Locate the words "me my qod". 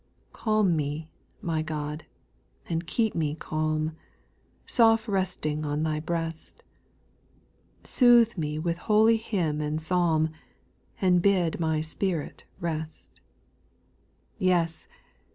0.75-2.01